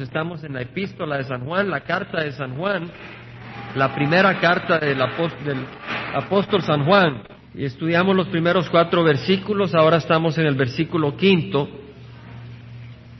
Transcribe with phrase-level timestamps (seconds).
[0.00, 2.90] Estamos en la epístola de San Juan, la carta de San Juan,
[3.74, 7.22] la primera carta del apóstol, San Juan.
[7.54, 11.68] Y estudiamos los primeros cuatro versículos, ahora estamos en el versículo quinto,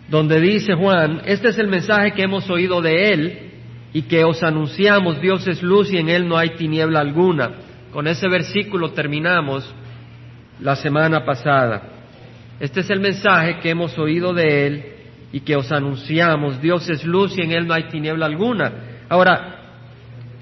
[0.09, 3.51] donde dice Juan, este es el mensaje que hemos oído de él
[3.93, 7.51] y que os anunciamos, Dios es luz y en él no hay tiniebla alguna.
[7.93, 9.71] Con ese versículo terminamos
[10.61, 11.83] la semana pasada.
[12.59, 15.00] Este es el mensaje que hemos oído de él
[15.33, 16.61] y que os anunciamos.
[16.61, 18.73] Dios es luz y en Él no hay tiniebla alguna.
[19.09, 19.61] Ahora,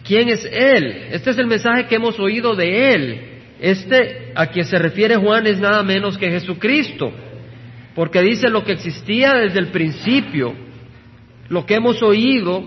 [0.05, 1.09] ¿quién es Él?
[1.11, 3.21] Este es el mensaje que hemos oído de Él.
[3.61, 7.11] Este a quien se refiere Juan es nada menos que Jesucristo,
[7.95, 10.55] porque dice lo que existía desde el principio,
[11.49, 12.63] lo que hemos oído,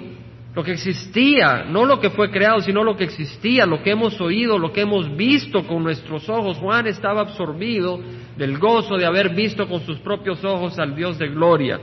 [0.54, 4.20] lo que existía, no lo que fue creado, sino lo que existía, lo que hemos
[4.20, 6.58] oído, lo que hemos visto con nuestros ojos.
[6.58, 8.02] Juan estaba absorbido
[8.36, 11.80] del gozo de haber visto con sus propios ojos al Dios de gloria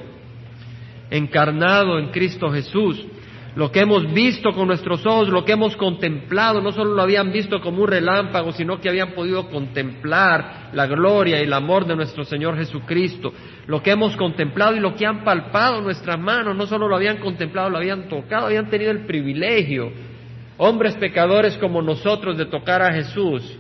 [1.10, 3.06] encarnado en Cristo Jesús.
[3.58, 7.32] Lo que hemos visto con nuestros ojos, lo que hemos contemplado, no solo lo habían
[7.32, 11.96] visto como un relámpago, sino que habían podido contemplar la gloria y el amor de
[11.96, 13.32] nuestro Señor Jesucristo.
[13.66, 17.16] Lo que hemos contemplado y lo que han palpado nuestras manos, no solo lo habían
[17.16, 19.90] contemplado, lo habían tocado, habían tenido el privilegio,
[20.59, 23.59] hombres pecadores como nosotros, de tocar a Jesús,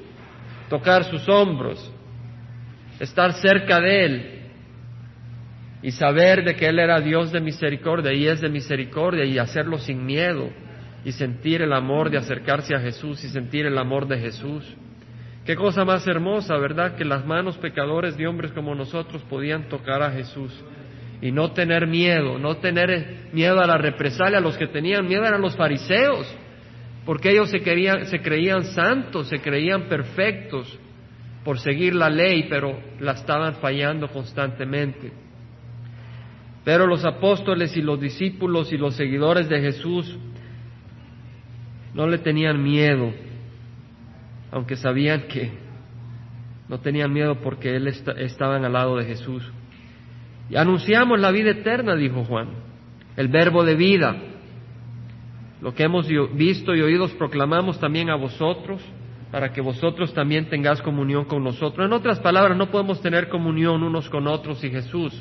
[0.70, 1.92] tocar sus hombros,
[3.00, 4.37] estar cerca de Él,
[5.82, 9.78] y saber de que Él era Dios de misericordia y es de misericordia y hacerlo
[9.78, 10.50] sin miedo
[11.04, 14.64] y sentir el amor de acercarse a Jesús y sentir el amor de Jesús.
[15.46, 16.96] Qué cosa más hermosa, ¿verdad?
[16.96, 20.52] Que las manos pecadores de hombres como nosotros podían tocar a Jesús
[21.22, 24.40] y no tener miedo, no tener miedo a la represalia.
[24.40, 26.26] Los que tenían miedo eran los fariseos,
[27.06, 30.78] porque ellos se, querían, se creían santos, se creían perfectos
[31.44, 35.27] por seguir la ley, pero la estaban fallando constantemente.
[36.68, 40.18] Pero los apóstoles y los discípulos y los seguidores de Jesús
[41.94, 43.10] no le tenían miedo,
[44.52, 45.50] aunque sabían que
[46.68, 49.50] no tenían miedo porque él estaban al lado de Jesús.
[50.50, 52.48] Y anunciamos la vida eterna, dijo Juan,
[53.16, 54.14] el verbo de vida.
[55.62, 58.82] Lo que hemos visto y oído proclamamos también a vosotros,
[59.32, 61.86] para que vosotros también tengáis comunión con nosotros.
[61.86, 65.18] En otras palabras, no podemos tener comunión unos con otros y Jesús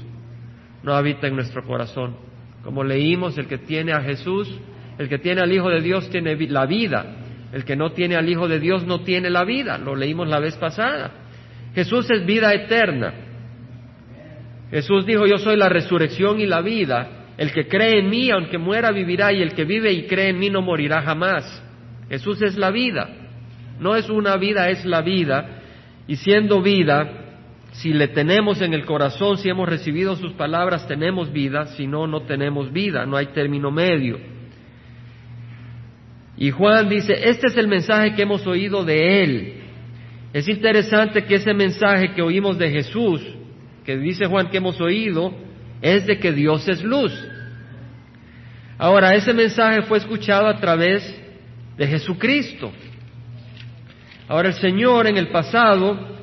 [0.83, 2.15] no habita en nuestro corazón.
[2.63, 4.49] Como leímos, el que tiene a Jesús,
[4.97, 7.17] el que tiene al Hijo de Dios tiene la vida.
[7.53, 9.77] El que no tiene al Hijo de Dios no tiene la vida.
[9.77, 11.11] Lo leímos la vez pasada.
[11.73, 13.13] Jesús es vida eterna.
[14.71, 17.27] Jesús dijo, yo soy la resurrección y la vida.
[17.37, 20.39] El que cree en mí, aunque muera, vivirá, y el que vive y cree en
[20.39, 21.63] mí no morirá jamás.
[22.09, 23.07] Jesús es la vida.
[23.79, 25.61] No es una vida, es la vida.
[26.07, 27.26] Y siendo vida,
[27.77, 32.07] si le tenemos en el corazón, si hemos recibido sus palabras, tenemos vida, si no,
[32.07, 34.17] no tenemos vida, no hay término medio.
[36.37, 39.53] Y Juan dice, este es el mensaje que hemos oído de Él.
[40.33, 43.21] Es interesante que ese mensaje que oímos de Jesús,
[43.85, 45.35] que dice Juan que hemos oído,
[45.79, 47.13] es de que Dios es luz.
[48.79, 51.03] Ahora, ese mensaje fue escuchado a través
[51.77, 52.71] de Jesucristo.
[54.27, 56.16] Ahora, el Señor en el pasado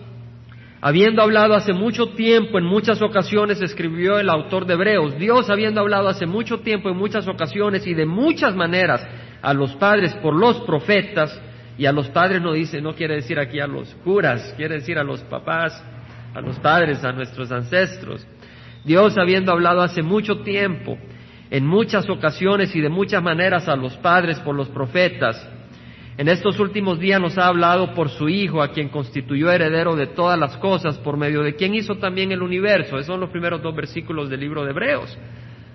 [0.87, 5.81] Habiendo hablado hace mucho tiempo, en muchas ocasiones, escribió el autor de Hebreos, Dios habiendo
[5.81, 9.03] hablado hace mucho tiempo, en muchas ocasiones y de muchas maneras
[9.41, 11.41] a los padres por los profetas,
[11.79, 14.99] y a los padres no dice, no quiere decir aquí a los curas, quiere decir
[14.99, 15.83] a los papás,
[16.35, 18.27] a los padres, a nuestros ancestros.
[18.85, 20.99] Dios habiendo hablado hace mucho tiempo,
[21.51, 25.49] en muchas ocasiones y de muchas maneras a los padres por los profetas,
[26.17, 30.07] en estos últimos días nos ha hablado por su Hijo, a quien constituyó heredero de
[30.07, 32.97] todas las cosas, por medio de quien hizo también el universo.
[32.97, 35.19] Esos son los primeros dos versículos del libro de Hebreos,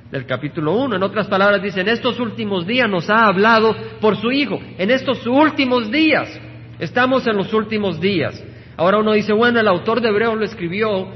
[0.10, 0.96] del capítulo 1.
[0.96, 4.60] En otras palabras dice, en estos últimos días nos ha hablado por su Hijo.
[4.78, 6.40] En estos últimos días,
[6.80, 8.42] estamos en los últimos días.
[8.78, 11.10] Ahora uno dice, bueno, el autor de Hebreos lo escribió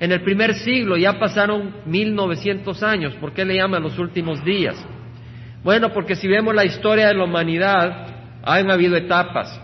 [0.00, 3.14] en el primer siglo, ya pasaron mil novecientos años.
[3.20, 4.82] ¿Por qué le llama los últimos días?
[5.62, 8.11] Bueno, porque si vemos la historia de la humanidad,
[8.42, 9.60] han habido etapas.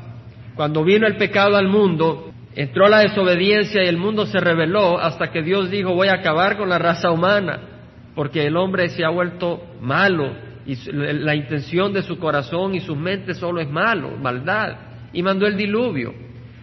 [0.54, 5.30] Cuando vino el pecado al mundo, entró la desobediencia y el mundo se rebeló hasta
[5.30, 7.60] que Dios dijo voy a acabar con la raza humana,
[8.14, 10.32] porque el hombre se ha vuelto malo
[10.66, 14.76] y la intención de su corazón y su mente solo es malo, maldad.
[15.12, 16.12] Y mandó el diluvio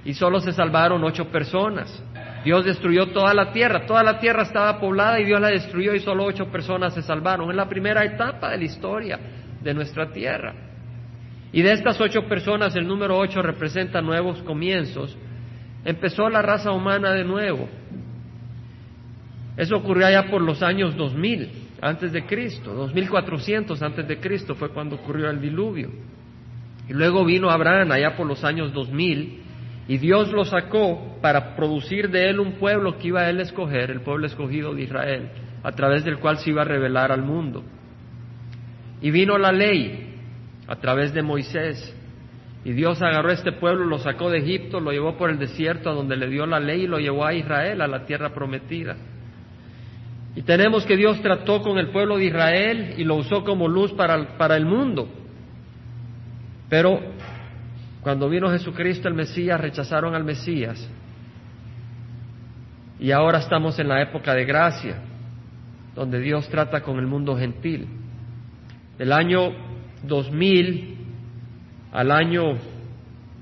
[0.03, 2.03] y solo se salvaron ocho personas.
[2.43, 5.99] Dios destruyó toda la tierra, toda la tierra estaba poblada y Dios la destruyó y
[5.99, 7.49] solo ocho personas se salvaron.
[7.49, 9.19] Es la primera etapa de la historia
[9.63, 10.53] de nuestra tierra.
[11.55, 15.17] Y de estas ocho personas, el número ocho representa nuevos comienzos.
[15.85, 17.69] Empezó la raza humana de nuevo.
[19.55, 21.49] Eso ocurrió allá por los años 2000.
[21.79, 25.91] antes de Cristo, 2400 antes de Cristo fue cuando ocurrió el diluvio.
[26.89, 29.43] Y luego vino Abraham allá por los años 2000
[29.87, 33.91] y Dios lo sacó para producir de él un pueblo que iba a él escoger,
[33.91, 35.29] el pueblo escogido de Israel,
[35.63, 37.63] a través del cual se iba a revelar al mundo.
[39.01, 40.04] Y vino la ley
[40.67, 41.93] a través de Moisés.
[42.63, 45.89] Y Dios agarró a este pueblo, lo sacó de Egipto, lo llevó por el desierto
[45.89, 48.95] a donde le dio la ley y lo llevó a Israel, a la tierra prometida.
[50.35, 53.93] Y tenemos que Dios trató con el pueblo de Israel y lo usó como luz
[53.93, 55.07] para, para el mundo.
[56.67, 56.99] Pero
[58.01, 60.89] cuando vino Jesucristo el Mesías, rechazaron al Mesías.
[62.99, 64.97] Y ahora estamos en la época de gracia,
[65.93, 67.87] donde Dios trata con el mundo gentil.
[68.97, 69.53] Del año
[70.07, 70.95] 2000
[71.91, 72.57] al año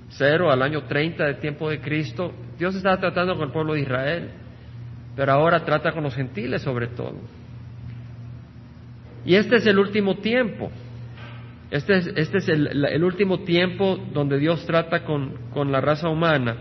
[0.09, 3.81] cero, al año 30 del tiempo de Cristo, Dios estaba tratando con el pueblo de
[3.81, 4.29] Israel
[5.15, 7.19] pero ahora trata con los gentiles sobre todo.
[9.25, 10.71] Y este es el último tiempo.
[11.71, 16.57] Este es, este es el, último tiempo donde Dios trata con, con la raza humana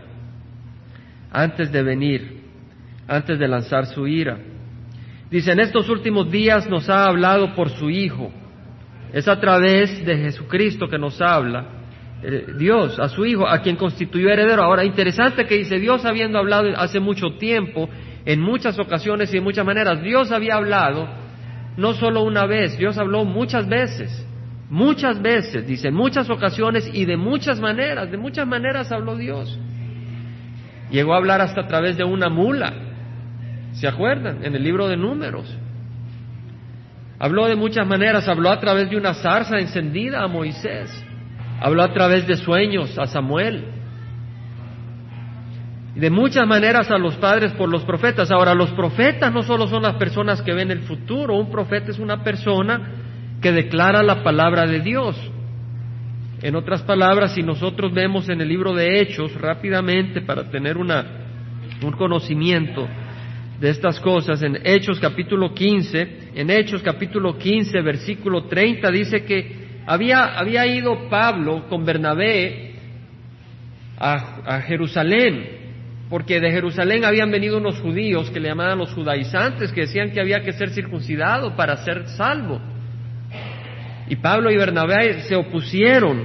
[1.30, 2.42] antes de venir,
[3.08, 4.38] antes de lanzar su ira.
[5.30, 8.32] Dice, en estos últimos días nos ha hablado por su Hijo.
[9.12, 11.66] Es a través de Jesucristo que nos habla
[12.22, 14.62] eh, Dios a su Hijo, a quien constituyó heredero.
[14.62, 17.88] Ahora, interesante que dice Dios habiendo hablado hace mucho tiempo
[18.24, 20.02] en muchas ocasiones y de muchas maneras.
[20.02, 21.08] Dios había hablado
[21.76, 24.26] no solo una vez, Dios habló muchas veces,
[24.68, 29.58] muchas veces, dice, en muchas ocasiones y de muchas maneras, de muchas maneras habló Dios.
[30.90, 32.72] Llegó a hablar hasta a través de una mula,
[33.72, 34.44] ¿se acuerdan?
[34.44, 35.56] En el libro de números.
[37.22, 40.90] Habló de muchas maneras, habló a través de una zarza encendida a Moisés,
[41.60, 43.64] habló a través de sueños a Samuel,
[45.94, 48.32] de muchas maneras a los padres por los profetas.
[48.32, 52.00] Ahora, los profetas no solo son las personas que ven el futuro, un profeta es
[52.00, 52.90] una persona
[53.40, 55.16] que declara la palabra de Dios.
[56.42, 61.06] En otras palabras, si nosotros vemos en el libro de Hechos rápidamente para tener una,
[61.84, 62.88] un conocimiento
[63.62, 69.82] de estas cosas, en Hechos capítulo 15, en Hechos capítulo 15, versículo 30, dice que
[69.86, 72.72] había, había ido Pablo con Bernabé
[74.00, 75.60] a, a Jerusalén
[76.10, 80.20] porque de Jerusalén habían venido unos judíos que le llamaban los judaizantes, que decían que
[80.20, 82.60] había que ser circuncidado para ser salvo.
[84.08, 86.24] Y Pablo y Bernabé se opusieron.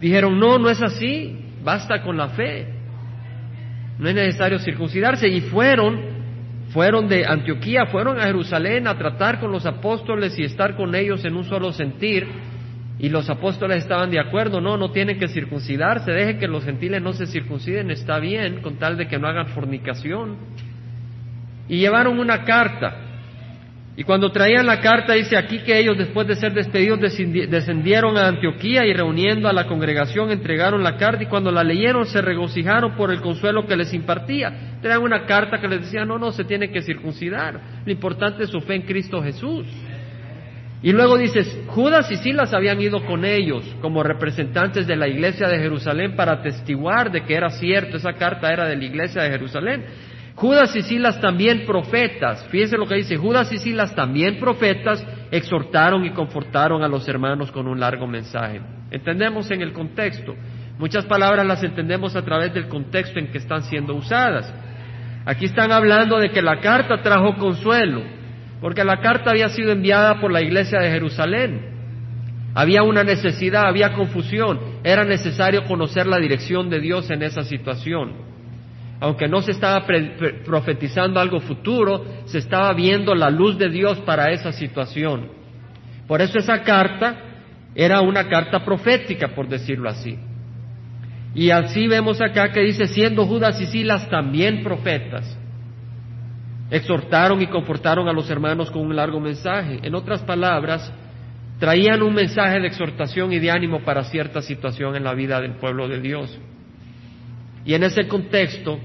[0.00, 2.68] Dijeron, no, no es así, basta con la fe.
[3.98, 5.28] No es necesario circuncidarse.
[5.28, 6.15] Y fueron,
[6.76, 11.24] fueron de Antioquía, fueron a Jerusalén a tratar con los apóstoles y estar con ellos
[11.24, 12.28] en un solo sentir
[12.98, 17.00] y los apóstoles estaban de acuerdo, no, no tienen que circuncidarse, deje que los gentiles
[17.00, 20.36] no se circunciden, está bien, con tal de que no hagan fornicación.
[21.66, 23.05] Y llevaron una carta.
[23.98, 28.28] Y cuando traían la carta dice aquí que ellos después de ser despedidos descendieron a
[28.28, 32.94] Antioquía y reuniendo a la congregación entregaron la carta y cuando la leyeron se regocijaron
[32.94, 34.78] por el consuelo que les impartía.
[34.82, 37.58] Traían una carta que les decía, no, no, se tiene que circuncidar.
[37.86, 39.66] Lo importante es su fe en Cristo Jesús.
[40.82, 45.48] Y luego dices, Judas y Silas habían ido con ellos como representantes de la iglesia
[45.48, 49.30] de Jerusalén para atestiguar de que era cierto, esa carta era de la iglesia de
[49.30, 49.84] Jerusalén.
[50.36, 56.04] Judas y Silas también profetas, fíjense lo que dice, Judas y Silas también profetas exhortaron
[56.04, 58.60] y confortaron a los hermanos con un largo mensaje.
[58.90, 60.34] Entendemos en el contexto,
[60.78, 64.52] muchas palabras las entendemos a través del contexto en que están siendo usadas.
[65.24, 68.02] Aquí están hablando de que la carta trajo consuelo,
[68.60, 71.76] porque la carta había sido enviada por la iglesia de Jerusalén.
[72.54, 78.35] Había una necesidad, había confusión, era necesario conocer la dirección de Dios en esa situación.
[79.00, 79.84] Aunque no se estaba
[80.44, 85.28] profetizando algo futuro, se estaba viendo la luz de Dios para esa situación.
[86.06, 87.16] Por eso esa carta
[87.74, 90.18] era una carta profética, por decirlo así.
[91.34, 95.38] Y así vemos acá que dice, siendo Judas y Silas también profetas.
[96.70, 99.78] Exhortaron y confortaron a los hermanos con un largo mensaje.
[99.82, 100.90] En otras palabras,
[101.60, 105.56] traían un mensaje de exhortación y de ánimo para cierta situación en la vida del
[105.56, 106.38] pueblo de Dios.
[107.66, 108.78] Y en ese contexto,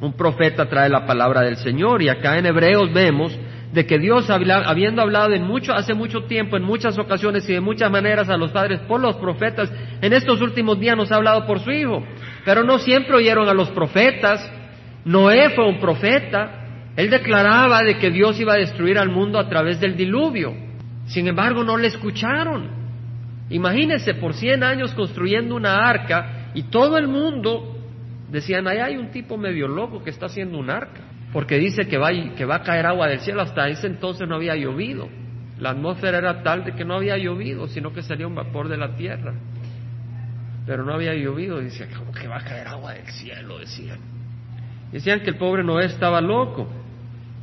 [0.00, 2.02] un profeta trae la palabra del Señor.
[2.02, 3.38] Y acá en Hebreos vemos
[3.72, 7.60] de que Dios, habiendo hablado en mucho, hace mucho tiempo, en muchas ocasiones y de
[7.60, 11.46] muchas maneras a los padres por los profetas, en estos últimos días nos ha hablado
[11.46, 12.04] por su Hijo.
[12.44, 14.50] Pero no siempre oyeron a los profetas.
[15.04, 16.60] Noé fue un profeta,
[16.96, 20.52] él declaraba de que Dios iba a destruir al mundo a través del diluvio.
[21.06, 22.68] Sin embargo, no le escucharon.
[23.50, 27.69] Imagínense, por cien años construyendo una arca y todo el mundo
[28.30, 31.00] decían, ahí hay un tipo medio loco que está haciendo un arca.
[31.32, 33.40] porque dice que va, que va a caer agua del cielo.
[33.40, 35.08] Hasta ese entonces no había llovido.
[35.60, 38.76] La atmósfera era tal de que no había llovido, sino que salía un vapor de
[38.76, 39.34] la tierra.
[40.66, 41.60] Pero no había llovido.
[41.60, 43.58] Dice, ¿cómo que va a caer agua del cielo?
[43.58, 43.98] Decían.
[44.90, 46.68] Decían que el pobre Noé estaba loco.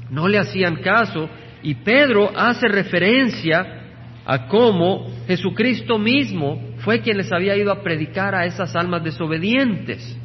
[0.10, 1.29] No le hacían caso.
[1.63, 3.77] Y Pedro hace referencia
[4.25, 10.17] a cómo Jesucristo mismo fue quien les había ido a predicar a esas almas desobedientes.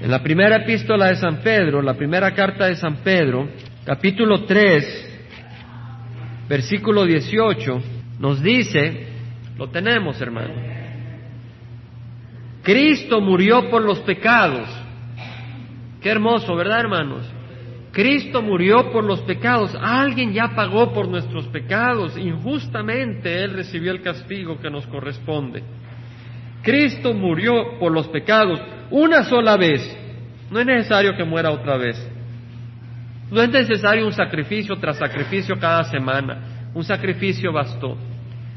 [0.00, 3.50] En la primera epístola de San Pedro, la primera carta de San Pedro,
[3.84, 5.20] capítulo 3,
[6.48, 7.82] versículo 18,
[8.18, 9.08] nos dice,
[9.58, 10.54] lo tenemos hermano,
[12.62, 14.68] Cristo murió por los pecados.
[16.00, 17.30] Qué hermoso, ¿verdad hermanos?
[17.92, 19.76] Cristo murió por los pecados.
[19.78, 22.16] Alguien ya pagó por nuestros pecados.
[22.16, 25.62] Injustamente Él recibió el castigo que nos corresponde.
[26.62, 28.60] Cristo murió por los pecados
[28.90, 29.96] una sola vez.
[30.50, 31.96] No es necesario que muera otra vez.
[33.30, 36.70] No es necesario un sacrificio tras sacrificio cada semana.
[36.74, 37.96] Un sacrificio bastó.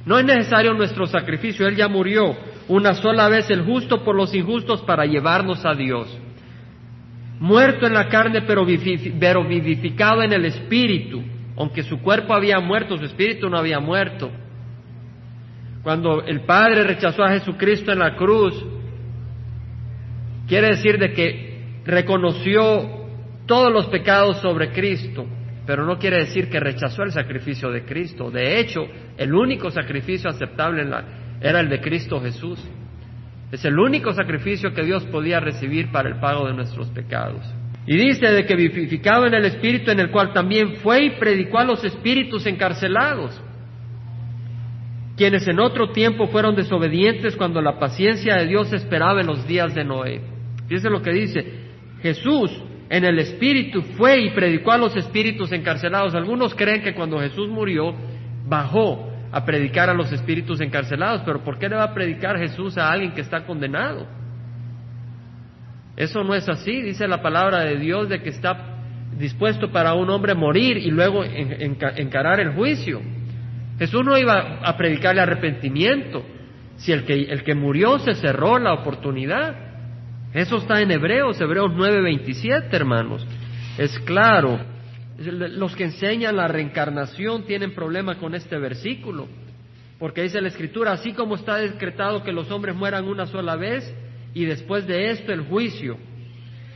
[0.05, 1.67] No es necesario nuestro sacrificio.
[1.67, 2.35] Él ya murió
[2.67, 6.07] una sola vez el justo por los injustos para llevarnos a Dios.
[7.39, 11.23] Muerto en la carne pero vivificado en el espíritu.
[11.55, 14.31] Aunque su cuerpo había muerto, su espíritu no había muerto.
[15.83, 18.55] Cuando el Padre rechazó a Jesucristo en la cruz,
[20.53, 23.07] quiere decir de que reconoció
[23.47, 25.25] todos los pecados sobre Cristo,
[25.65, 28.29] pero no quiere decir que rechazó el sacrificio de Cristo.
[28.29, 28.85] De hecho,
[29.17, 30.87] el único sacrificio aceptable
[31.41, 32.63] era el de Cristo Jesús.
[33.51, 37.43] Es el único sacrificio que Dios podía recibir para el pago de nuestros pecados.
[37.87, 41.57] Y dice de que vivificado en el Espíritu en el cual también fue y predicó
[41.57, 43.41] a los espíritus encarcelados
[45.15, 49.73] quienes en otro tiempo fueron desobedientes cuando la paciencia de Dios esperaba en los días
[49.75, 50.32] de Noé.
[50.67, 51.45] Fíjense lo que dice,
[52.01, 52.51] Jesús
[52.89, 56.15] en el Espíritu fue y predicó a los espíritus encarcelados.
[56.15, 57.95] Algunos creen que cuando Jesús murió,
[58.45, 62.77] bajó a predicar a los espíritus encarcelados, pero ¿por qué le va a predicar Jesús
[62.77, 64.05] a alguien que está condenado?
[65.95, 68.73] Eso no es así, dice la palabra de Dios de que está
[69.17, 73.01] dispuesto para un hombre morir y luego encarar el juicio.
[73.79, 76.23] Jesús no iba a predicarle arrepentimiento
[76.77, 79.55] si el que, el que murió se cerró la oportunidad.
[80.33, 83.25] Eso está en Hebreos, Hebreos 9:27, hermanos.
[83.77, 84.59] Es claro.
[85.19, 89.27] Los que enseñan la reencarnación tienen problema con este versículo,
[89.99, 93.93] porque dice la Escritura, así como está decretado que los hombres mueran una sola vez
[94.33, 95.97] y después de esto el juicio.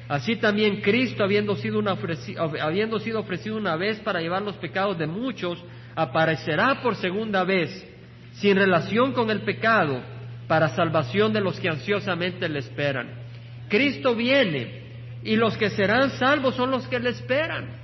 [0.07, 1.81] Así también Cristo, habiendo sido,
[2.61, 5.61] habiendo sido ofrecido una vez para llevar los pecados de muchos,
[5.95, 7.85] aparecerá por segunda vez,
[8.33, 9.99] sin relación con el pecado,
[10.47, 13.26] para salvación de los que ansiosamente le esperan.
[13.69, 14.87] Cristo viene
[15.23, 17.77] y los que serán salvos son los que le esperan.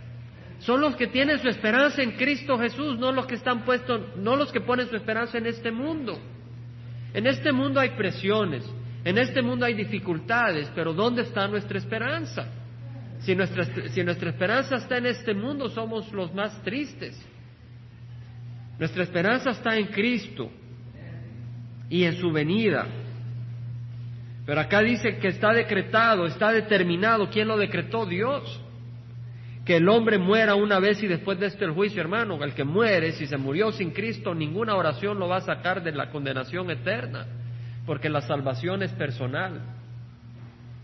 [0.59, 4.35] Son los que tienen su esperanza en Cristo Jesús, no los que están puestos, no
[4.37, 6.17] los que ponen su esperanza en este mundo.
[7.13, 8.63] En este mundo hay presiones,
[9.03, 12.47] en este mundo hay dificultades, pero ¿dónde está nuestra esperanza?
[13.19, 17.21] Si nuestra, si nuestra esperanza está en este mundo, somos los más tristes.
[18.79, 20.49] Nuestra esperanza está en Cristo
[21.89, 22.87] y en su venida.
[24.45, 27.29] Pero acá dice que está decretado, está determinado.
[27.29, 28.05] ¿Quién lo decretó?
[28.05, 28.61] Dios.
[29.65, 32.43] Que el hombre muera una vez y después de esto el juicio, hermano.
[32.43, 35.93] El que muere, si se murió sin Cristo, ninguna oración lo va a sacar de
[35.93, 37.25] la condenación eterna,
[37.85, 39.61] porque la salvación es personal.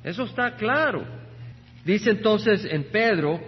[0.03, 1.03] Eso está claro.
[1.83, 3.41] Dice entonces en Pedro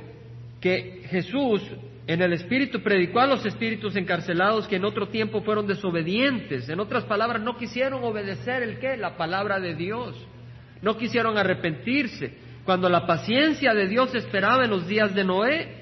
[0.59, 1.61] que Jesús
[2.07, 6.67] en el Espíritu predicó a los espíritus encarcelados que en otro tiempo fueron desobedientes.
[6.67, 8.97] En otras palabras, no quisieron obedecer el qué?
[8.97, 10.15] La palabra de Dios.
[10.81, 12.33] No quisieron arrepentirse.
[12.65, 15.75] Cuando la paciencia de Dios esperaba en los días de Noé.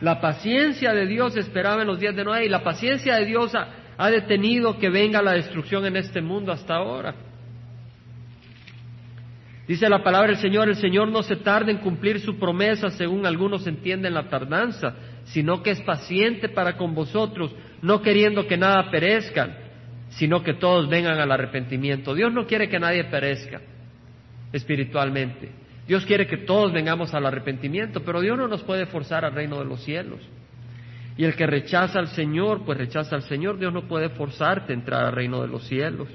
[0.00, 3.54] La paciencia de Dios esperaba en los días de Noé y la paciencia de Dios
[3.54, 7.14] ha, ha detenido que venga la destrucción en este mundo hasta ahora.
[9.70, 13.24] Dice la palabra del Señor, el Señor no se tarda en cumplir su promesa, según
[13.24, 14.96] algunos entienden la tardanza,
[15.26, 19.58] sino que es paciente para con vosotros, no queriendo que nada perezca,
[20.08, 22.16] sino que todos vengan al arrepentimiento.
[22.16, 23.60] Dios no quiere que nadie perezca
[24.52, 25.52] espiritualmente.
[25.86, 29.60] Dios quiere que todos vengamos al arrepentimiento, pero Dios no nos puede forzar al reino
[29.60, 30.18] de los cielos.
[31.16, 33.56] Y el que rechaza al Señor, pues rechaza al Señor.
[33.56, 36.08] Dios no puede forzarte a entrar al reino de los cielos.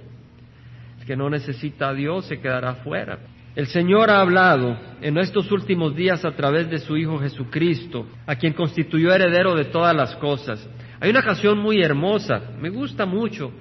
[1.00, 3.18] El que no necesita a Dios se quedará fuera.
[3.56, 8.36] El Señor ha hablado en estos últimos días a través de su Hijo Jesucristo, a
[8.36, 10.68] quien constituyó heredero de todas las cosas.
[11.00, 13.54] Hay una canción muy hermosa, me gusta mucho.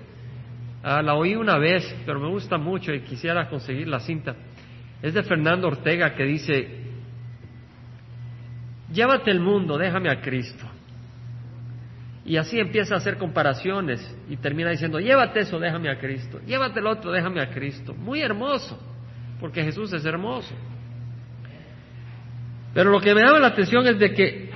[0.82, 4.34] Ah, la oí una vez, pero me gusta mucho y quisiera conseguir la cinta.
[5.00, 6.68] Es de Fernando Ortega que dice,
[8.92, 10.66] llévate el mundo, déjame a Cristo.
[12.26, 16.40] Y así empieza a hacer comparaciones y termina diciendo, llévate eso, déjame a Cristo.
[16.44, 17.94] Llévate el otro, déjame a Cristo.
[17.94, 18.80] Muy hermoso,
[19.44, 20.54] porque Jesús es hermoso.
[22.72, 24.48] Pero lo que me llama la atención es de que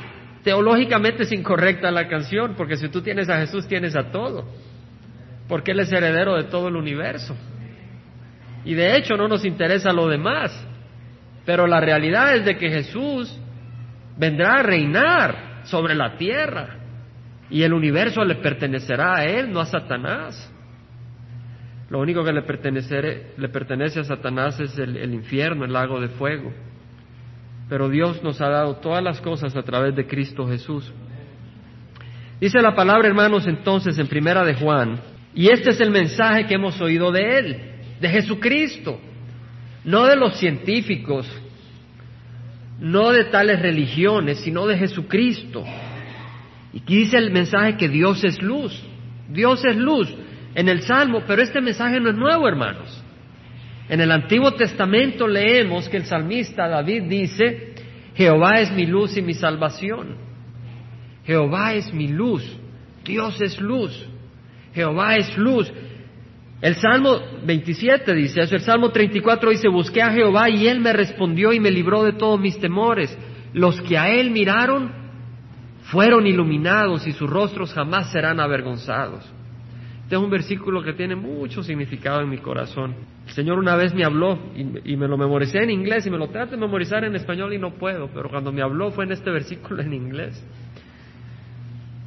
[0.42, 4.46] teológicamente es incorrecta la canción, porque si tú tienes a Jesús, tienes a todo,
[5.46, 7.36] porque Él es heredero de todo el universo.
[8.64, 10.58] Y de hecho no nos interesa lo demás,
[11.44, 13.38] pero la realidad es de que Jesús
[14.16, 16.78] vendrá a reinar sobre la tierra
[17.50, 20.50] y el universo le pertenecerá a Él, no a Satanás.
[21.90, 22.42] Lo único que le,
[23.36, 26.52] le pertenece a Satanás es el, infierno, el lago de fuego.
[27.68, 30.92] Pero Dios nos ha dado todas las cosas a través de Cristo Jesús.
[32.40, 35.00] Dice la palabra, hermanos, entonces en Primera de Juan,
[35.34, 37.60] y este es el mensaje que hemos oído de Él,
[38.00, 39.00] de Jesucristo,
[39.84, 41.26] no de los científicos,
[42.80, 45.64] no de tales religiones, sino de Jesucristo.
[46.74, 48.78] Y aquí dice el mensaje que Dios es luz.
[49.30, 50.14] Dios es luz
[50.54, 53.04] en el Salmo, pero este mensaje no es nuevo, hermanos.
[53.88, 57.74] En el Antiguo Testamento leemos que el salmista David dice,
[58.14, 60.16] Jehová es mi luz y mi salvación.
[61.24, 62.44] Jehová es mi luz.
[63.04, 64.06] Dios es luz.
[64.74, 65.72] Jehová es luz.
[66.60, 70.92] El Salmo 27 dice eso, el Salmo 34 dice, busqué a Jehová y él me
[70.92, 73.16] respondió y me libró de todos mis temores.
[73.52, 74.92] Los que a él miraron
[75.84, 79.24] fueron iluminados y sus rostros jamás serán avergonzados.
[80.08, 82.94] Este es un versículo que tiene mucho significado en mi corazón.
[83.26, 86.28] El Señor una vez me habló y, me lo memoricé en inglés y me lo
[86.28, 89.30] trato de memorizar en español y no puedo, pero cuando me habló fue en este
[89.30, 90.42] versículo en inglés.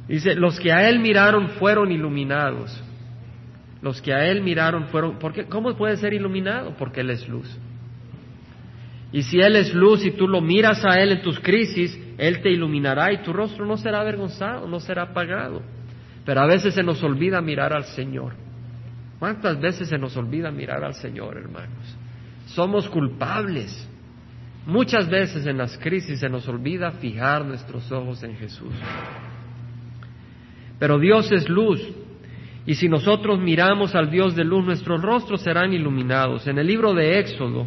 [0.08, 2.76] Dice, los que a Él miraron fueron iluminados.
[3.82, 5.20] Los que a Él miraron fueron...
[5.20, 6.74] ¿por ¿Cómo puede ser iluminado?
[6.76, 7.56] Porque Él es luz.
[9.12, 12.42] Y si Él es luz y tú lo miras a Él en tus crisis, Él
[12.42, 15.62] te iluminará y tu rostro no será avergonzado, no será apagado.
[16.24, 18.34] Pero a veces se nos olvida mirar al Señor.
[19.18, 21.96] ¿Cuántas veces se nos olvida mirar al Señor, hermanos?
[22.46, 23.88] Somos culpables.
[24.66, 28.72] Muchas veces en las crisis se nos olvida fijar nuestros ojos en Jesús.
[30.78, 31.80] Pero Dios es luz
[32.64, 36.46] y si nosotros miramos al Dios de luz, nuestros rostros serán iluminados.
[36.46, 37.66] En el libro de Éxodo,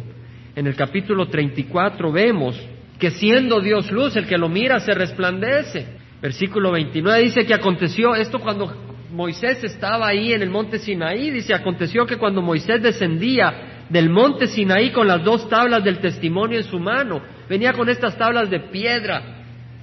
[0.54, 2.58] en el capítulo 34, vemos
[2.98, 5.95] que siendo Dios luz, el que lo mira se resplandece.
[6.26, 8.74] Versículo 29 dice que aconteció esto cuando
[9.12, 14.48] Moisés estaba ahí en el monte Sinaí, dice, aconteció que cuando Moisés descendía del monte
[14.48, 18.58] Sinaí con las dos tablas del testimonio en su mano, venía con estas tablas de
[18.58, 19.22] piedra,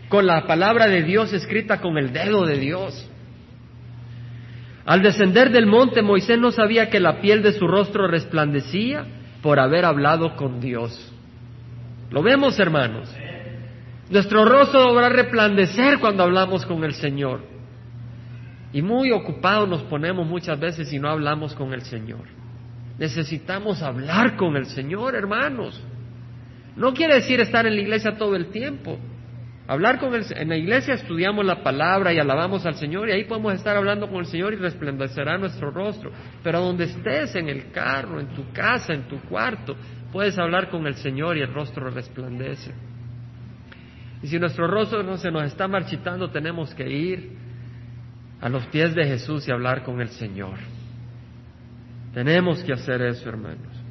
[0.10, 3.10] con la palabra de Dios escrita con el dedo de Dios.
[4.86, 9.06] Al descender del monte, Moisés no sabía que la piel de su rostro resplandecía
[9.42, 11.10] por haber hablado con Dios.
[12.12, 13.10] ¿Lo vemos, hermanos?
[14.14, 17.42] Nuestro rostro a resplandecer cuando hablamos con el Señor.
[18.72, 22.22] Y muy ocupados nos ponemos muchas veces y no hablamos con el Señor.
[23.00, 25.84] Necesitamos hablar con el Señor, hermanos.
[26.76, 29.00] No quiere decir estar en la iglesia todo el tiempo.
[29.68, 33.24] Hablar con el, en la iglesia estudiamos la palabra y alabamos al Señor y ahí
[33.24, 36.12] podemos estar hablando con el Señor y resplandecerá nuestro rostro.
[36.44, 39.76] Pero donde estés, en el carro, en tu casa, en tu cuarto,
[40.12, 42.93] puedes hablar con el Señor y el rostro resplandece.
[44.24, 47.32] Y si nuestro rostro no se nos está marchitando, tenemos que ir
[48.40, 50.56] a los pies de Jesús y hablar con el Señor.
[52.14, 53.84] Tenemos que hacer eso, hermanos.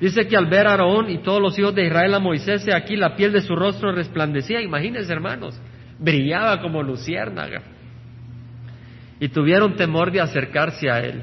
[0.00, 2.96] Dice que al ver a Aarón y todos los hijos de Israel a Moisés, aquí
[2.96, 4.60] la piel de su rostro resplandecía.
[4.60, 5.58] Imagínense, hermanos,
[5.98, 7.62] brillaba como luciérnaga.
[9.20, 11.22] Y tuvieron temor de acercarse a él.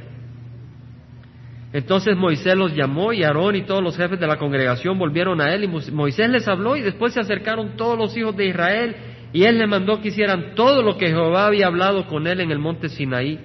[1.73, 5.53] Entonces Moisés los llamó y Aarón y todos los jefes de la congregación volvieron a
[5.53, 8.95] él y Moisés les habló y después se acercaron todos los hijos de Israel
[9.33, 12.51] y él le mandó que hicieran todo lo que Jehová había hablado con él en
[12.51, 13.39] el monte Sinaí.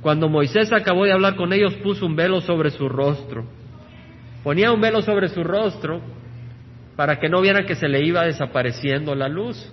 [0.00, 3.44] Cuando Moisés acabó de hablar con ellos puso un velo sobre su rostro.
[4.44, 6.00] Ponía un velo sobre su rostro
[6.94, 9.72] para que no vieran que se le iba desapareciendo la luz.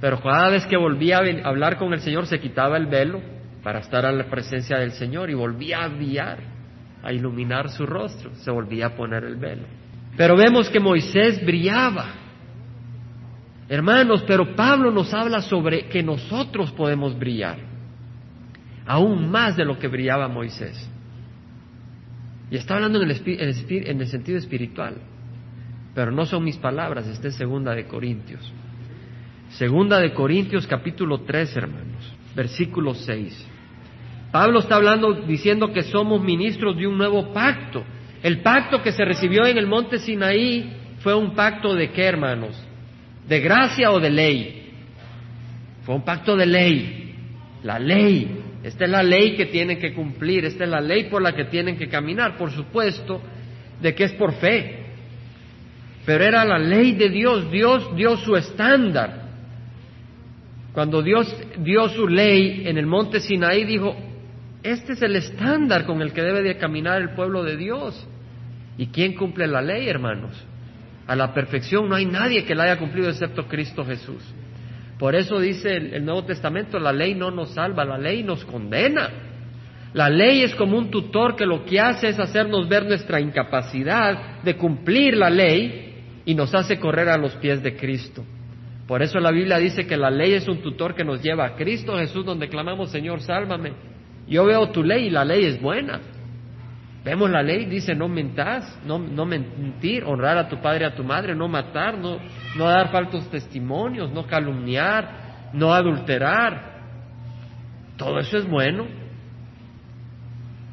[0.00, 3.20] Pero cada vez que volvía a hablar con el Señor se quitaba el velo
[3.62, 6.38] para estar a la presencia del Señor y volvía a brillar,
[7.02, 9.64] a iluminar su rostro, se volvía a poner el velo.
[10.16, 12.14] Pero vemos que Moisés brillaba.
[13.68, 17.58] Hermanos, pero Pablo nos habla sobre que nosotros podemos brillar,
[18.86, 20.88] aún más de lo que brillaba Moisés.
[22.50, 24.96] Y está hablando en el, sentido espiritual.
[25.94, 28.52] Pero no son mis palabras, está en Segunda de Corintios.
[29.52, 33.48] Segunda de Corintios capítulo 3, hermanos, versículo 6.
[34.32, 37.84] Pablo está hablando diciendo que somos ministros de un nuevo pacto.
[38.22, 42.58] El pacto que se recibió en el monte Sinaí fue un pacto de qué, hermanos?
[43.28, 44.70] ¿De gracia o de ley?
[45.82, 47.14] Fue un pacto de ley.
[47.62, 48.40] La ley.
[48.62, 50.46] Esta es la ley que tienen que cumplir.
[50.46, 52.38] Esta es la ley por la que tienen que caminar.
[52.38, 53.20] Por supuesto,
[53.82, 54.78] de que es por fe.
[56.06, 57.50] Pero era la ley de Dios.
[57.50, 59.28] Dios dio su estándar.
[60.72, 63.94] Cuando Dios dio su ley en el monte Sinaí, dijo,
[64.62, 68.06] este es el estándar con el que debe de caminar el pueblo de Dios.
[68.78, 70.32] ¿Y quién cumple la ley, hermanos?
[71.06, 74.22] A la perfección no hay nadie que la haya cumplido excepto Cristo Jesús.
[74.98, 79.10] Por eso dice el, Nuevo Testamento, la ley no nos salva, la ley nos condena.
[79.94, 84.42] La ley es como un tutor que lo que hace es hacernos ver nuestra incapacidad
[84.42, 88.24] de cumplir la ley y nos hace correr a los pies de Cristo.
[88.86, 91.56] Por eso la Biblia dice que la ley es un tutor que nos lleva a
[91.56, 93.72] Cristo Jesús donde clamamos, Señor, sálvame.
[94.28, 96.00] Yo veo tu ley y la ley es buena.
[97.04, 100.94] Vemos la ley, dice no mentas, no, no mentir, honrar a tu padre y a
[100.94, 102.18] tu madre, no matar, no,
[102.56, 106.72] no dar falsos testimonios, no calumniar, no adulterar.
[107.96, 108.86] Todo eso es bueno.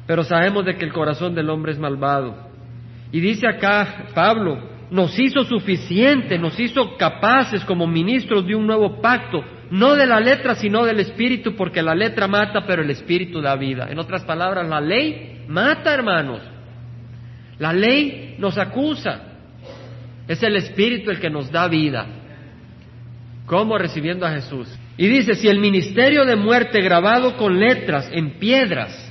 [0.06, 2.48] Pero sabemos de que el corazón del hombre es malvado.
[3.12, 4.58] Y dice acá Pablo,
[4.90, 10.20] nos hizo suficiente, nos hizo capaces como ministros de un nuevo pacto, no de la
[10.20, 13.88] letra, sino del espíritu, porque la letra mata, pero el espíritu da vida.
[13.90, 16.42] En otras palabras, la ley mata, hermanos.
[17.58, 19.22] La ley nos acusa.
[20.26, 22.06] Es el espíritu el que nos da vida.
[23.46, 24.68] ¿Cómo recibiendo a Jesús?
[24.96, 29.10] Y dice, si el ministerio de muerte grabado con letras en piedras,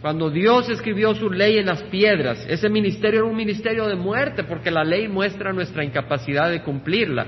[0.00, 4.44] cuando Dios escribió su ley en las piedras, ese ministerio era un ministerio de muerte
[4.44, 7.26] porque la ley muestra nuestra incapacidad de cumplirla.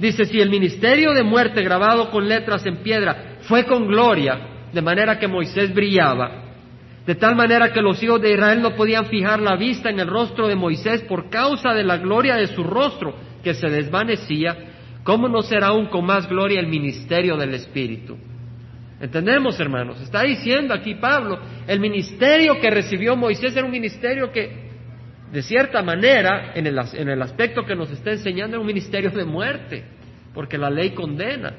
[0.00, 4.80] Dice, si el ministerio de muerte grabado con letras en piedra fue con gloria, de
[4.80, 6.44] manera que Moisés brillaba,
[7.06, 10.06] de tal manera que los hijos de Israel no podían fijar la vista en el
[10.06, 14.56] rostro de Moisés por causa de la gloria de su rostro que se desvanecía,
[15.04, 18.16] ¿cómo no será aún con más gloria el ministerio del Espíritu?
[19.02, 20.00] ¿Entendemos, hermanos?
[20.00, 24.69] Está diciendo aquí Pablo, el ministerio que recibió Moisés era un ministerio que
[25.32, 29.10] de cierta manera, en el, en el aspecto que nos está enseñando, es un ministerio
[29.10, 29.84] de muerte,
[30.34, 31.52] porque la ley condena.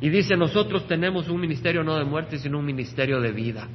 [0.00, 3.68] Y dice, nosotros tenemos un ministerio no de muerte, sino un ministerio de vida.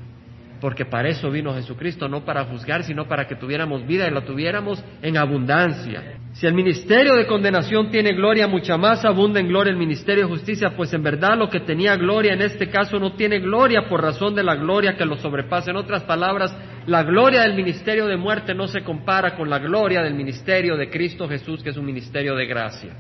[0.60, 4.26] Porque para eso vino Jesucristo, no para juzgar, sino para que tuviéramos vida y la
[4.26, 6.18] tuviéramos en abundancia.
[6.34, 10.30] Si el ministerio de condenación tiene gloria, mucha más abunda en gloria el ministerio de
[10.30, 14.02] justicia, pues en verdad lo que tenía gloria en este caso no tiene gloria por
[14.02, 15.72] razón de la gloria que lo sobrepasa.
[15.72, 16.56] En otras palabras,
[16.88, 20.90] la gloria del ministerio de muerte no se compara con la gloria del ministerio de
[20.90, 22.96] Cristo Jesús, que es un ministerio de gracia.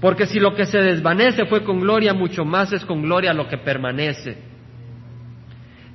[0.00, 3.48] Porque si lo que se desvanece fue con gloria, mucho más es con gloria lo
[3.48, 4.36] que permanece.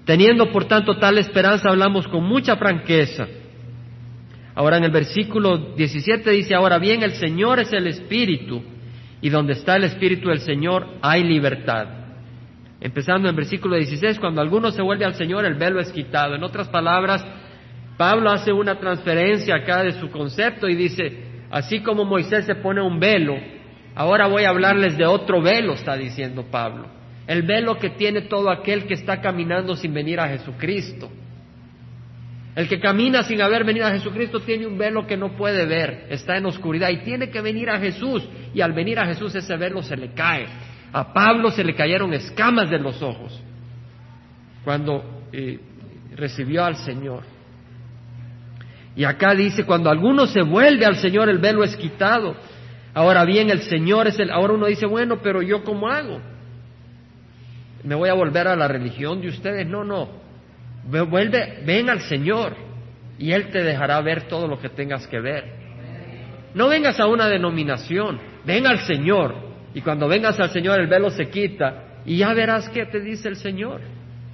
[0.05, 3.27] Teniendo por tanto tal esperanza, hablamos con mucha franqueza.
[4.55, 8.63] Ahora en el versículo 17 dice, ahora bien, el Señor es el Espíritu,
[9.21, 11.98] y donde está el Espíritu del Señor hay libertad.
[12.81, 16.35] Empezando en versículo 16, cuando alguno se vuelve al Señor, el velo es quitado.
[16.35, 17.25] En otras palabras,
[17.97, 22.81] Pablo hace una transferencia acá de su concepto y dice, así como Moisés se pone
[22.81, 23.35] un velo,
[23.95, 26.87] ahora voy a hablarles de otro velo, está diciendo Pablo.
[27.27, 31.11] El velo que tiene todo aquel que está caminando sin venir a Jesucristo.
[32.55, 36.07] El que camina sin haber venido a Jesucristo tiene un velo que no puede ver,
[36.09, 38.27] está en oscuridad y tiene que venir a Jesús.
[38.53, 40.47] Y al venir a Jesús ese velo se le cae.
[40.91, 43.39] A Pablo se le cayeron escamas de los ojos
[44.63, 45.59] cuando eh,
[46.15, 47.23] recibió al Señor.
[48.95, 52.35] Y acá dice, cuando alguno se vuelve al Señor, el velo es quitado.
[52.93, 54.31] Ahora bien, el Señor es el...
[54.31, 56.19] Ahora uno dice, bueno, pero yo cómo hago?
[57.83, 59.67] ¿Me voy a volver a la religión de ustedes?
[59.67, 60.09] No, no.
[60.85, 62.55] Vuelve, ven al Señor
[63.17, 65.59] y Él te dejará ver todo lo que tengas que ver.
[66.55, 71.09] No vengas a una denominación, ven al Señor y cuando vengas al Señor el velo
[71.09, 73.81] se quita y ya verás qué te dice el Señor.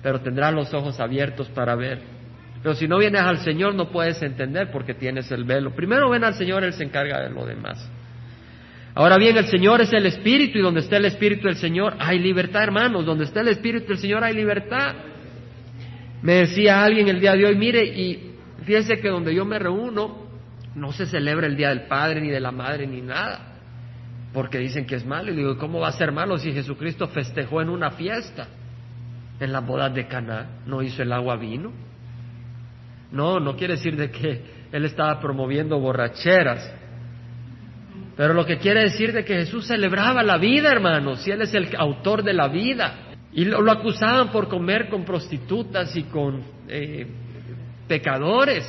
[0.02, 2.00] Pero tendrás los ojos abiertos para ver.
[2.62, 5.76] Pero si no vienes al Señor no puedes entender porque tienes el velo.
[5.76, 7.90] Primero ven al Señor, Él se encarga de lo demás.
[8.94, 12.18] Ahora bien, el Señor es el Espíritu y donde está el Espíritu del Señor hay
[12.18, 13.06] libertad, hermanos.
[13.06, 14.96] Donde está el Espíritu del Señor hay libertad.
[16.22, 20.26] Me decía alguien el día de hoy, mire, y fíjese que donde yo me reúno
[20.76, 23.55] no se celebra el Día del Padre, ni de la Madre, ni nada
[24.36, 25.32] porque dicen que es malo.
[25.32, 28.48] Y digo, ¿cómo va a ser malo si Jesucristo festejó en una fiesta?
[29.40, 31.72] En la boda de Caná, no hizo el agua vino.
[33.14, 34.42] No, no quiere decir de que
[34.74, 36.70] él estaba promoviendo borracheras.
[38.18, 41.54] Pero lo que quiere decir de que Jesús celebraba la vida, hermanos, si Él es
[41.54, 42.94] el autor de la vida.
[43.32, 47.08] Y lo, acusaban por comer con prostitutas y con eh,
[47.88, 48.66] pecadores.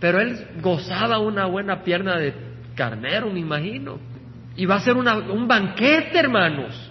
[0.00, 2.34] Pero Él gozaba una buena pierna de
[2.74, 4.11] carnero, me imagino
[4.56, 6.90] Y va a ser un banquete, hermanos.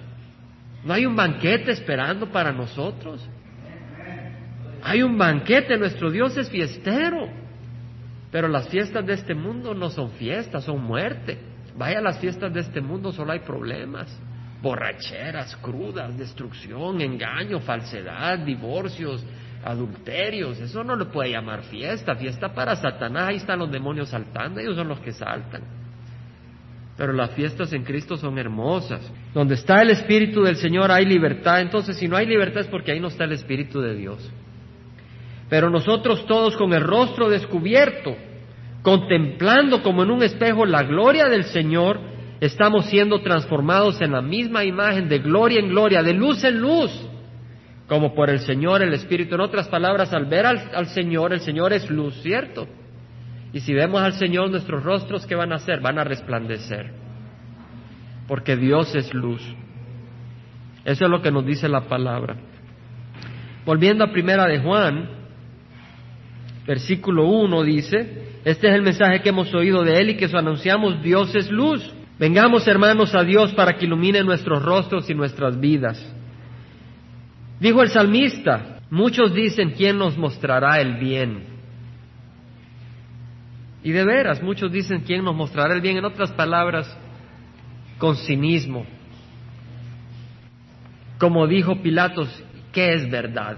[0.84, 3.28] No hay un banquete esperando para nosotros.
[4.84, 7.30] Hay un banquete, nuestro Dios es fiestero.
[8.32, 11.38] Pero las fiestas de este mundo no son fiestas, son muerte.
[11.78, 14.08] Vaya a las fiestas de este mundo, solo hay problemas.
[14.62, 19.24] Borracheras, crudas, destrucción, engaño, falsedad, divorcios,
[19.64, 20.60] adulterios.
[20.60, 22.16] Eso no le puede llamar fiesta.
[22.16, 25.81] Fiesta para Satanás, ahí están los demonios saltando, ellos son los que saltan.
[27.02, 29.02] Pero las fiestas en Cristo son hermosas.
[29.34, 31.60] Donde está el Espíritu del Señor hay libertad.
[31.60, 34.32] Entonces, si no hay libertad es porque ahí no está el Espíritu de Dios.
[35.50, 38.16] Pero nosotros todos con el rostro descubierto,
[38.84, 42.00] contemplando como en un espejo la gloria del Señor,
[42.40, 46.92] estamos siendo transformados en la misma imagen de gloria en gloria, de luz en luz,
[47.88, 49.34] como por el Señor el Espíritu.
[49.34, 52.68] En otras palabras, al ver al, Señor, el Señor es luz, ¿cierto?
[53.54, 55.82] Y si vemos al Señor, nuestros rostros, ¿qué van a hacer?
[55.82, 56.92] Van a resplandecer.
[58.28, 59.42] Porque Dios es luz.
[60.86, 62.38] Eso es lo que nos dice la palabra.
[63.66, 65.22] Volviendo a primera de Juan,
[66.66, 70.34] Versículo 1 dice, este es el mensaje que hemos oído de Él y que os
[70.34, 71.94] anunciamos, Dios es luz.
[72.20, 76.00] Vengamos hermanos a Dios para que ilumine nuestros rostros y nuestras vidas.
[77.60, 81.51] Dijo el salmista, muchos dicen, ¿quién nos mostrará el bien?
[83.84, 85.98] Y de veras, muchos dicen, ¿quién nos mostrará el bien?
[85.98, 86.96] En otras palabras,
[87.98, 88.86] con cinismo.
[91.18, 92.30] Como dijo Pilatos,
[92.72, 93.58] ¿qué es verdad?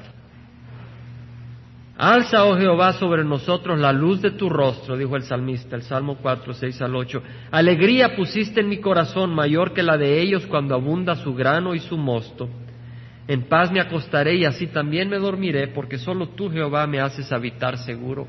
[1.98, 6.18] Alza, oh Jehová, sobre nosotros la luz de tu rostro, dijo el salmista, el Salmo
[6.22, 7.24] 4, 6 al 8.
[7.52, 11.80] Alegría pusiste en mi corazón mayor que la de ellos cuando abunda su grano y
[11.80, 12.50] su mosto.
[13.28, 17.32] En paz me acostaré y así también me dormiré, porque solo tú, Jehová, me haces
[17.32, 18.28] habitar seguro.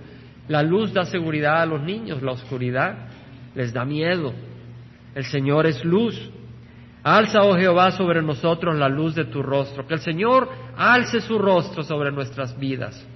[0.48, 3.09] La luz da seguridad a los niños, la oscuridad
[3.54, 4.33] les da miedo.
[5.14, 6.30] El Señor es luz.
[7.02, 9.87] Alza, oh Jehová, sobre nosotros la luz de tu rostro.
[9.87, 13.07] Que el Señor alce su rostro sobre nuestras vidas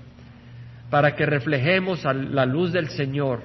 [0.91, 3.43] para que reflejemos la luz del Señor.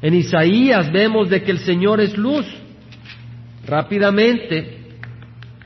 [0.00, 2.46] En Isaías vemos de que el Señor es luz.
[3.66, 4.98] Rápidamente,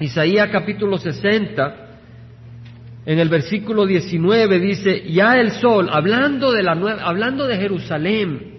[0.00, 1.87] Isaías capítulo 60,
[3.08, 8.58] en el versículo 19 dice, ya el sol, hablando de, la hablando de Jerusalén,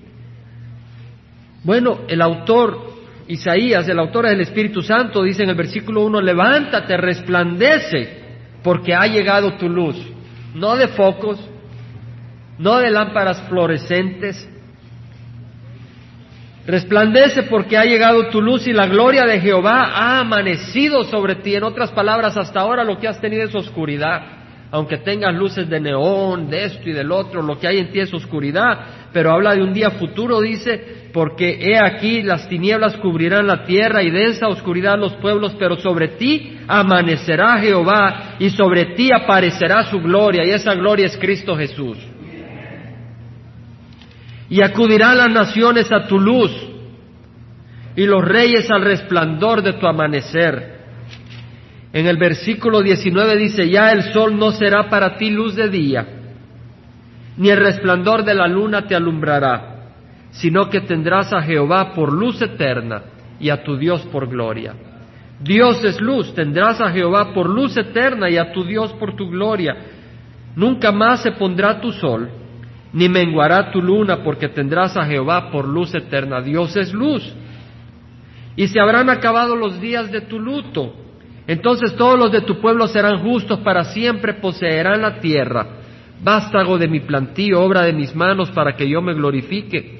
[1.63, 2.93] bueno, el autor
[3.27, 8.23] Isaías, el autor del Espíritu Santo, dice en el versículo 1, levántate, resplandece,
[8.63, 9.95] porque ha llegado tu luz,
[10.55, 11.39] no de focos,
[12.57, 14.49] no de lámparas fluorescentes.
[16.65, 21.53] Resplandece porque ha llegado tu luz y la gloria de Jehová ha amanecido sobre ti.
[21.53, 24.38] En otras palabras, hasta ahora lo que has tenido es oscuridad.
[24.71, 27.99] Aunque tengas luces de neón, de esto y del otro, lo que hay en ti
[27.99, 29.09] es oscuridad.
[29.11, 34.03] Pero habla de un día futuro, dice, porque he aquí las tinieblas cubrirán la tierra
[34.03, 39.99] y densa oscuridad los pueblos, pero sobre ti amanecerá Jehová y sobre ti aparecerá su
[39.99, 41.97] gloria y esa gloria es Cristo Jesús
[44.49, 46.51] y acudirán las naciones a tu luz
[47.95, 50.78] y los reyes al resplandor de tu amanecer.
[51.91, 56.05] En el versículo 19 dice, ya el sol no será para ti luz de día,
[57.37, 59.91] ni el resplandor de la luna te alumbrará,
[60.31, 63.01] sino que tendrás a Jehová por luz eterna
[63.39, 64.75] y a tu Dios por gloria.
[65.41, 69.29] Dios es luz, tendrás a Jehová por luz eterna y a tu Dios por tu
[69.29, 69.75] gloria.
[70.55, 72.29] Nunca más se pondrá tu sol
[72.91, 76.41] ni menguará tu luna, porque tendrás a Jehová por luz eterna.
[76.41, 77.33] Dios es luz.
[78.55, 80.93] Y se habrán acabado los días de tu luto.
[81.49, 85.65] Entonces todos los de tu pueblo serán justos para siempre, poseerán la tierra.
[86.21, 89.97] Vástago de mi plantío, obra de mis manos, para que yo me glorifique.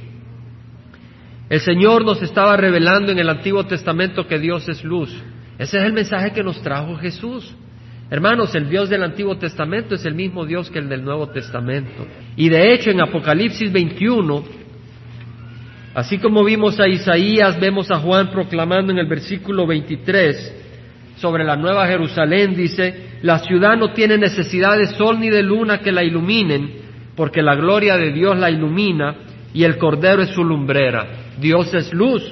[1.50, 5.12] El Señor nos estaba revelando en el Antiguo Testamento que Dios es luz.
[5.58, 7.52] Ese es el mensaje que nos trajo Jesús.
[8.12, 12.06] Hermanos, el Dios del Antiguo Testamento es el mismo Dios que el del Nuevo Testamento.
[12.36, 14.44] Y de hecho en Apocalipsis 21,
[15.96, 20.68] así como vimos a Isaías, vemos a Juan proclamando en el versículo 23
[21.19, 25.79] sobre la Nueva Jerusalén, dice, la ciudad no tiene necesidad de sol ni de luna
[25.79, 26.71] que la iluminen,
[27.15, 29.15] porque la gloria de Dios la ilumina
[29.53, 31.05] y el Cordero es su lumbrera.
[31.39, 32.23] Dios es luz.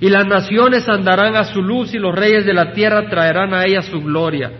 [0.00, 3.64] Y las naciones andarán a su luz y los reyes de la tierra traerán a
[3.64, 4.50] ella su gloria.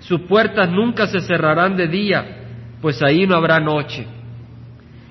[0.00, 2.24] Sus puertas nunca se cerrarán de día,
[2.80, 4.06] pues ahí no habrá noche.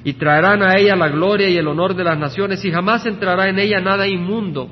[0.03, 3.49] Y traerán a ella la gloria y el honor de las naciones, y jamás entrará
[3.49, 4.71] en ella nada inmundo,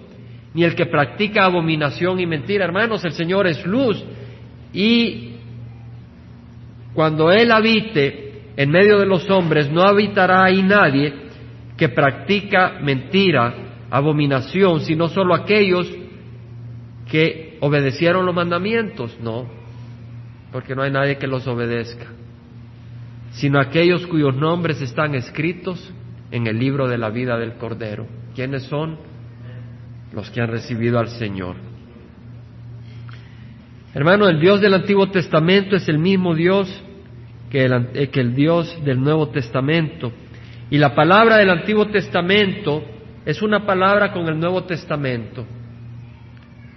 [0.54, 2.66] ni el que practica abominación y mentira.
[2.66, 4.04] Hermanos, el Señor es luz,
[4.74, 5.36] y
[6.94, 11.14] cuando Él habite en medio de los hombres, no habitará ahí nadie
[11.78, 13.54] que practica mentira,
[13.90, 15.92] abominación, sino solo aquellos
[17.10, 19.48] que obedecieron los mandamientos, no,
[20.52, 22.08] porque no hay nadie que los obedezca,
[23.32, 25.94] sino aquellos cuyos nombres están escritos
[26.32, 28.08] en el libro de la vida del Cordero.
[28.36, 28.98] ¿Quiénes son?
[30.14, 31.56] Los que han recibido al Señor.
[33.94, 36.84] Hermano, el Dios del Antiguo Testamento es el mismo Dios
[37.50, 40.12] que el, eh, que el Dios del Nuevo Testamento.
[40.70, 42.84] Y la palabra del Antiguo Testamento
[43.26, 45.46] es una palabra con el Nuevo Testamento.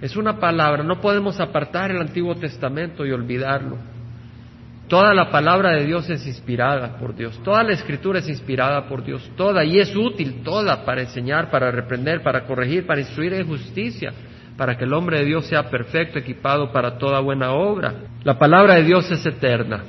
[0.01, 3.79] Es una palabra, no podemos apartar el Antiguo Testamento y olvidarlo.
[4.89, 9.05] Toda la palabra de Dios es inspirada por Dios, toda la escritura es inspirada por
[9.05, 13.49] Dios, toda, y es útil toda para enseñar, para reprender, para corregir, para instruir en
[13.49, 14.13] justicia,
[14.57, 17.95] para que el hombre de Dios sea perfecto, equipado para toda buena obra.
[18.23, 19.83] La palabra de Dios es eterna.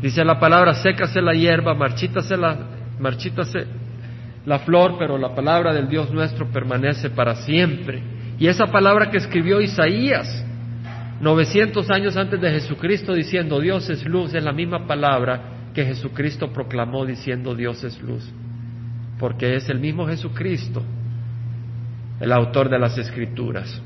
[0.00, 2.56] Dice la palabra, sécase la hierba, marchítase la,
[2.98, 3.66] marchítase
[4.46, 8.02] la flor, pero la palabra del Dios nuestro permanece para siempre.
[8.38, 10.45] Y esa palabra que escribió Isaías,
[11.20, 16.52] 900 años antes de Jesucristo, diciendo Dios es luz, es la misma palabra que Jesucristo
[16.52, 18.28] proclamó diciendo Dios es luz.
[19.18, 20.82] Porque es el mismo Jesucristo,
[22.20, 23.82] el autor de las Escrituras.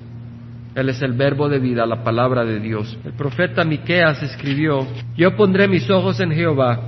[0.74, 2.96] Él es el verbo de vida, la palabra de Dios.
[3.04, 6.80] El profeta Miqueas escribió: Yo pondré mis ojos en Jehová,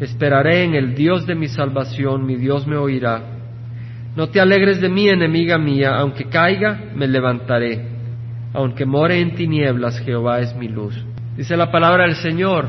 [0.00, 3.22] esperaré en el Dios de mi salvación, mi Dios me oirá.
[4.16, 7.97] No te alegres de mí, enemiga mía, aunque caiga, me levantaré.
[8.54, 10.94] Aunque more en tinieblas, Jehová es mi luz.
[11.36, 12.68] Dice la palabra del Señor,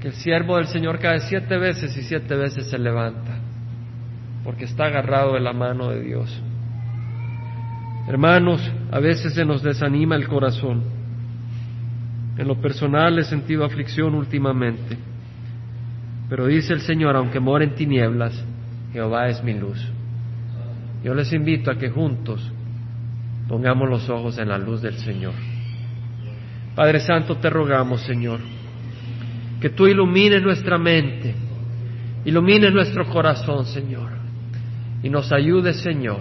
[0.00, 3.38] que el siervo del Señor cae siete veces y siete veces se levanta,
[4.44, 6.42] porque está agarrado de la mano de Dios.
[8.08, 10.82] Hermanos, a veces se nos desanima el corazón.
[12.38, 14.96] En lo personal he sentido aflicción últimamente.
[16.30, 18.42] Pero dice el Señor, aunque more en tinieblas,
[18.92, 19.86] Jehová es mi luz.
[21.02, 22.52] Yo les invito a que juntos
[23.48, 25.34] pongamos los ojos en la luz del Señor.
[26.74, 28.40] Padre Santo, te rogamos, Señor,
[29.60, 31.34] que tú ilumines nuestra mente,
[32.24, 34.10] ilumines nuestro corazón, Señor,
[35.02, 36.20] y nos ayudes, Señor,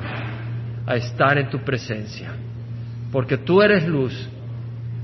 [0.85, 2.31] a estar en tu presencia,
[3.11, 4.29] porque tú eres luz,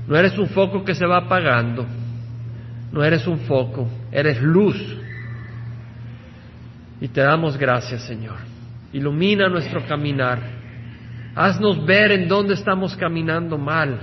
[0.08, 1.86] no eres un foco que se va apagando,
[2.90, 4.76] no eres un foco, eres luz.
[7.00, 8.54] Y te damos gracias, Señor
[8.94, 10.38] ilumina nuestro caminar,
[11.34, 13.98] haznos ver en dónde estamos caminando mal,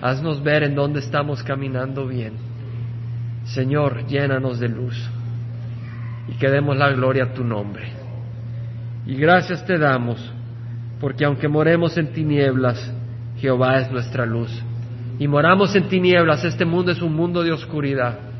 [0.00, 2.34] haznos ver en dónde estamos caminando bien.
[3.44, 4.96] Señor, llénanos de luz
[6.28, 7.92] y que demos la gloria a tu nombre.
[9.06, 10.32] Y gracias te damos,
[11.00, 12.92] porque aunque moremos en tinieblas,
[13.38, 14.50] Jehová es nuestra luz.
[15.18, 18.30] Y moramos en tinieblas, este mundo es un mundo de oscuridad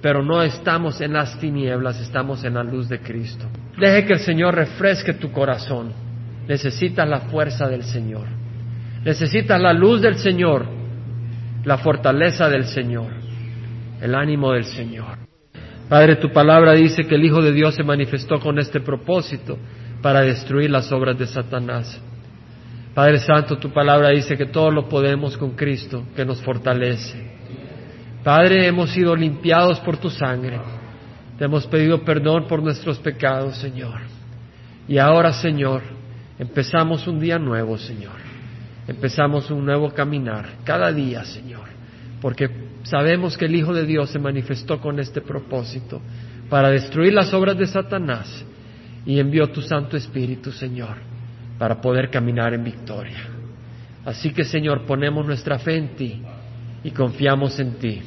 [0.00, 3.46] pero no estamos en las tinieblas, estamos en la luz de Cristo.
[3.78, 5.92] Deje que el Señor refresque tu corazón.
[6.48, 8.26] Necesitas la fuerza del Señor.
[9.04, 10.66] Necesitas la luz del Señor,
[11.64, 13.10] la fortaleza del Señor,
[14.00, 15.18] el ánimo del Señor.
[15.88, 19.58] Padre, tu palabra dice que el Hijo de Dios se manifestó con este propósito
[20.00, 22.00] para destruir las obras de Satanás.
[22.94, 27.32] Padre Santo, tu palabra dice que todo lo podemos con Cristo, que nos fortalece.
[28.22, 30.60] Padre, hemos sido limpiados por tu sangre.
[31.38, 34.00] Te hemos pedido perdón por nuestros pecados, Señor.
[34.86, 35.82] Y ahora, Señor,
[36.38, 38.14] empezamos un día nuevo, Señor.
[38.86, 41.68] Empezamos un nuevo caminar cada día, Señor.
[42.20, 42.50] Porque
[42.84, 46.00] sabemos que el Hijo de Dios se manifestó con este propósito
[46.48, 48.44] para destruir las obras de Satanás
[49.06, 50.96] y envió tu Santo Espíritu, Señor,
[51.58, 53.28] para poder caminar en victoria.
[54.04, 56.22] Así que, Señor, ponemos nuestra fe en ti
[56.84, 58.02] y confiamos en ti.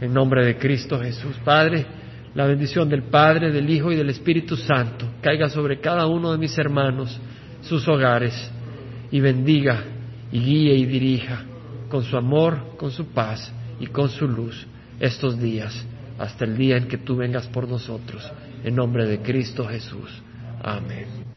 [0.00, 1.36] En nombre de Cristo Jesús.
[1.44, 1.86] Padre,
[2.34, 6.38] la bendición del Padre, del Hijo y del Espíritu Santo caiga sobre cada uno de
[6.38, 7.18] mis hermanos,
[7.64, 8.50] sus hogares,
[9.10, 9.84] y bendiga
[10.32, 11.44] y guíe y dirija
[11.88, 14.66] con su amor, con su paz y con su luz
[14.98, 15.86] estos días,
[16.18, 18.30] hasta el día en que tú vengas por nosotros.
[18.64, 20.10] En nombre de Cristo Jesús.
[20.62, 21.33] Amén.